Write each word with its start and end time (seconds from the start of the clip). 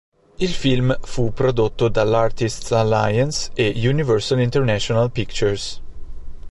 Il 0.39 0.47
film 0.49 0.97
fu 1.03 1.31
prodotto 1.31 1.87
dall' 1.87 2.15
Artists 2.15 2.71
Alliance 2.71 3.51
e 3.53 3.71
Universal 3.87 4.39
International 4.41 5.11
Pictures. 5.11 5.79